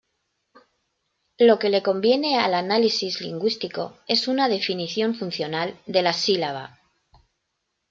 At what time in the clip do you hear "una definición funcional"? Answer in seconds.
4.27-5.79